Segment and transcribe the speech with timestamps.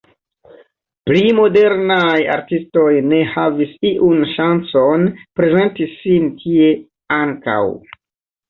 [1.09, 5.07] Pli modernaj artistoj ne havis iun ŝancon
[5.41, 6.73] prezenti sin tie
[7.21, 7.63] ankaŭ.